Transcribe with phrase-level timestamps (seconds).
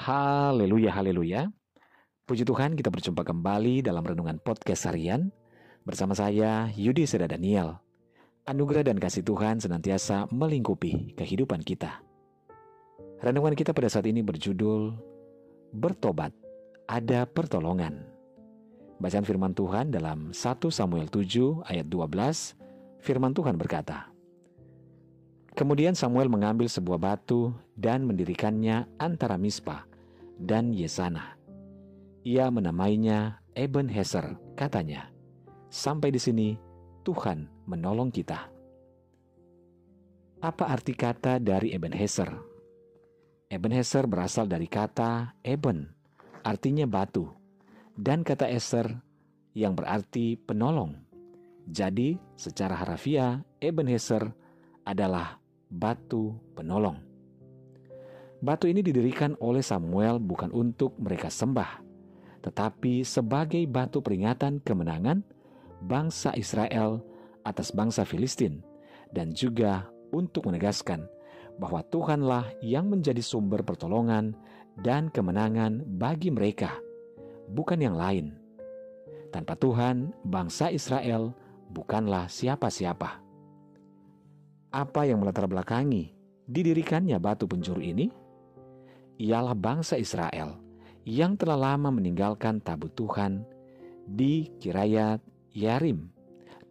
[0.00, 1.52] Haleluya, haleluya.
[2.24, 5.28] Puji Tuhan kita berjumpa kembali dalam Renungan Podcast Harian
[5.84, 7.76] bersama saya Yudi Seda Daniel.
[8.48, 12.00] Anugerah dan kasih Tuhan senantiasa melingkupi kehidupan kita.
[13.20, 14.96] Renungan kita pada saat ini berjudul
[15.76, 16.32] Bertobat,
[16.88, 18.00] ada pertolongan.
[19.04, 20.40] Bacaan firman Tuhan dalam 1
[20.72, 24.08] Samuel 7 ayat 12, firman Tuhan berkata,
[25.52, 29.89] Kemudian Samuel mengambil sebuah batu dan mendirikannya antara Mispa
[30.40, 31.36] dan Yesana.
[32.24, 35.12] Ia menamainya Eben Heser, katanya.
[35.68, 36.56] Sampai di sini
[37.04, 38.48] Tuhan menolong kita.
[40.40, 42.32] Apa arti kata dari Eben Heser?
[43.52, 45.92] Eben Heser berasal dari kata Eben,
[46.40, 47.28] artinya batu,
[47.98, 48.88] dan kata Eser
[49.52, 50.96] yang berarti penolong.
[51.68, 54.32] Jadi, secara harafiah, Eben Heser
[54.86, 55.36] adalah
[55.68, 57.09] batu penolong.
[58.40, 61.84] Batu ini didirikan oleh Samuel bukan untuk mereka sembah,
[62.40, 65.20] tetapi sebagai batu peringatan kemenangan
[65.84, 67.04] bangsa Israel
[67.44, 68.64] atas bangsa Filistin,
[69.12, 71.04] dan juga untuk menegaskan
[71.60, 74.32] bahwa Tuhanlah yang menjadi sumber pertolongan
[74.80, 76.80] dan kemenangan bagi mereka,
[77.52, 78.40] bukan yang lain.
[79.28, 81.36] Tanpa Tuhan, bangsa Israel
[81.76, 83.30] bukanlah siapa-siapa
[84.70, 86.14] apa yang melatar belakangi
[86.46, 88.06] didirikannya batu penjuru ini?
[89.20, 90.56] Ialah bangsa Israel
[91.04, 93.44] yang telah lama meninggalkan tabut Tuhan
[94.08, 95.20] di Kirayat
[95.52, 96.08] Yarim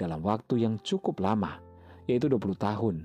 [0.00, 1.60] dalam waktu yang cukup lama,
[2.08, 3.04] yaitu 20 tahun.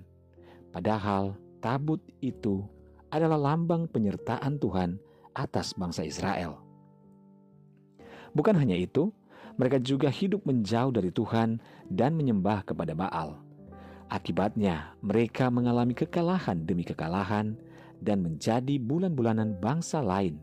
[0.72, 2.64] Padahal tabut itu
[3.12, 4.96] adalah lambang penyertaan Tuhan
[5.36, 6.64] atas bangsa Israel.
[8.32, 9.12] Bukan hanya itu,
[9.60, 11.60] mereka juga hidup menjauh dari Tuhan
[11.92, 13.44] dan menyembah kepada Baal.
[14.08, 17.60] Akibatnya, mereka mengalami kekalahan demi kekalahan
[18.04, 20.38] dan menjadi bulan-bulanan bangsa lain.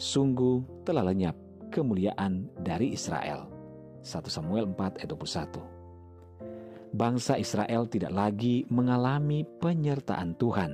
[0.00, 1.36] Sungguh telah lenyap
[1.68, 3.52] kemuliaan dari Israel.
[4.00, 6.96] 1 Samuel 4 ayat 21.
[6.96, 10.72] Bangsa Israel tidak lagi mengalami penyertaan Tuhan.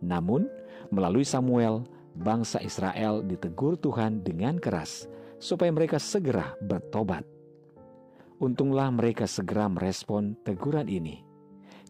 [0.00, 0.48] Namun,
[0.88, 1.84] melalui Samuel,
[2.16, 5.04] bangsa Israel ditegur Tuhan dengan keras
[5.36, 7.22] supaya mereka segera bertobat.
[8.38, 11.26] Untunglah mereka segera merespon teguran ini.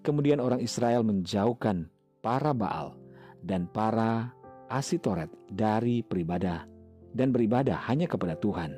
[0.00, 1.92] Kemudian orang Israel menjauhkan
[2.28, 2.92] para Baal
[3.40, 4.36] dan para
[4.68, 6.68] Asitoret dari beribadah
[7.16, 8.76] dan beribadah hanya kepada Tuhan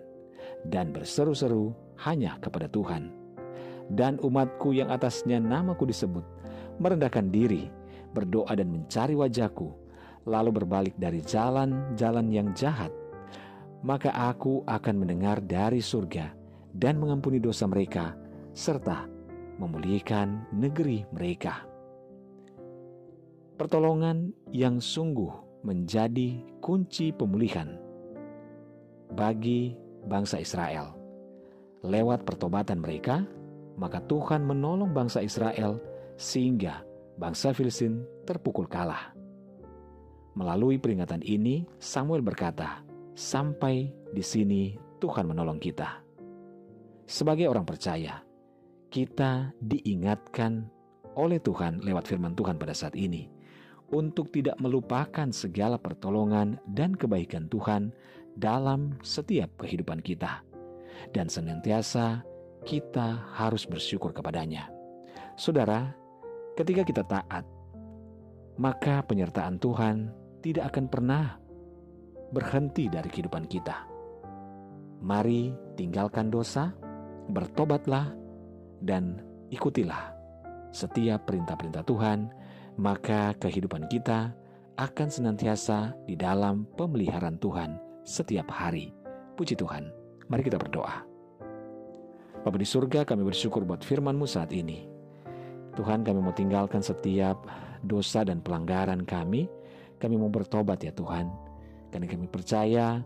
[0.71, 3.11] dan berseru-seru hanya kepada Tuhan.
[3.91, 6.23] Dan umatku yang atasnya namaku disebut
[6.79, 7.67] merendahkan diri,
[8.15, 9.75] berdoa dan mencari wajahku,
[10.31, 12.95] lalu berbalik dari jalan-jalan yang jahat,
[13.83, 16.31] maka aku akan mendengar dari surga
[16.71, 18.15] dan mengampuni dosa mereka,
[18.55, 19.11] serta
[19.59, 21.70] memulihkan negeri mereka.
[23.61, 25.29] Pertolongan yang sungguh
[25.69, 27.77] menjadi kunci pemulihan
[29.13, 29.77] bagi
[30.09, 30.97] bangsa Israel.
[31.85, 33.21] Lewat pertobatan mereka,
[33.77, 35.77] maka Tuhan menolong bangsa Israel
[36.17, 36.81] sehingga
[37.21, 39.13] bangsa Filistin terpukul kalah.
[40.41, 42.81] Melalui peringatan ini, Samuel berkata,
[43.13, 44.73] "Sampai di sini
[45.05, 46.01] Tuhan menolong kita."
[47.05, 48.25] Sebagai orang percaya,
[48.89, 50.65] kita diingatkan
[51.13, 53.40] oleh Tuhan lewat firman Tuhan pada saat ini
[53.91, 57.91] untuk tidak melupakan segala pertolongan dan kebaikan Tuhan
[58.39, 60.43] dalam setiap kehidupan kita,
[61.11, 62.23] dan senantiasa
[62.63, 64.71] kita harus bersyukur kepadanya.
[65.35, 65.91] Saudara,
[66.55, 67.45] ketika kita taat,
[68.61, 70.13] maka penyertaan Tuhan
[70.45, 71.25] tidak akan pernah
[72.31, 73.89] berhenti dari kehidupan kita.
[75.01, 76.71] Mari tinggalkan dosa
[77.33, 78.13] bertobatlah
[78.85, 79.19] dan
[79.49, 80.13] ikutilah
[80.71, 82.31] setiap perintah-perintah Tuhan,
[82.81, 84.33] maka kehidupan kita
[84.81, 87.77] akan senantiasa di dalam pemeliharaan Tuhan
[88.09, 88.97] setiap hari.
[89.37, 89.93] Puji Tuhan.
[90.33, 91.05] Mari kita berdoa.
[92.41, 94.89] Bapa di surga, kami bersyukur buat firman-Mu saat ini.
[95.77, 97.45] Tuhan, kami mau tinggalkan setiap
[97.85, 99.45] dosa dan pelanggaran kami.
[100.01, 101.29] Kami mau bertobat ya Tuhan.
[101.93, 103.05] Karena kami percaya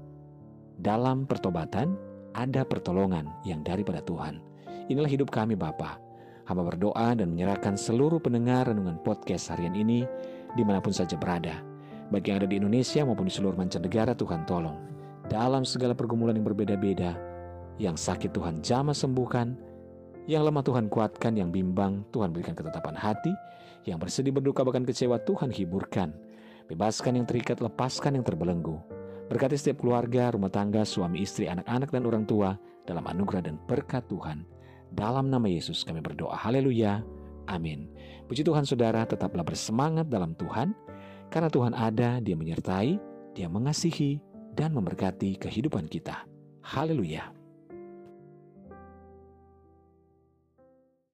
[0.78, 1.98] dalam pertobatan
[2.38, 4.38] ada pertolongan yang daripada Tuhan.
[4.86, 5.98] Inilah hidup kami Bapa.
[6.44, 10.04] Hamba berdoa dan menyerahkan seluruh pendengar renungan podcast harian ini
[10.52, 11.64] di mana pun saja berada.
[12.12, 14.76] Bagi yang ada di Indonesia maupun di seluruh mancanegara Tuhan tolong.
[15.24, 17.16] Dalam segala pergumulan yang berbeda-beda,
[17.80, 19.56] yang sakit Tuhan jamah sembuhkan,
[20.28, 23.32] yang lemah Tuhan kuatkan, yang bimbang Tuhan berikan ketetapan hati,
[23.88, 26.12] yang bersedih berduka bahkan kecewa Tuhan hiburkan.
[26.68, 28.80] Bebaskan yang terikat, lepaskan yang terbelenggu.
[29.28, 34.04] Berkati setiap keluarga, rumah tangga, suami istri, anak-anak, dan orang tua dalam anugerah dan berkat
[34.08, 34.44] Tuhan.
[34.94, 36.38] Dalam nama Yesus kami berdoa.
[36.38, 37.02] Haleluya.
[37.50, 37.90] Amin.
[38.30, 40.72] Puji Tuhan saudara, tetaplah bersemangat dalam Tuhan.
[41.28, 42.96] Karena Tuhan ada, dia menyertai,
[43.34, 44.22] Dia mengasihi
[44.54, 46.22] dan memberkati kehidupan kita.
[46.62, 47.43] Haleluya!